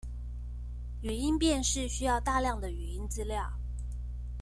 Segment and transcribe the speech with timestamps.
[1.03, 3.37] 語音辨識需要大量的語音資料